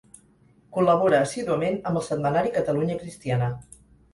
[0.77, 3.53] Col·labora assíduament amb el setmanari Catalunya Cristiana.